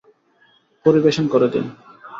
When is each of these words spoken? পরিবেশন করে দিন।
পরিবেশন 0.85 1.25
করে 1.27 1.47
দিন। 1.53 1.65